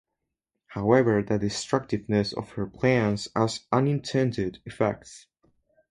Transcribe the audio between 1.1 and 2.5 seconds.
the destructiveness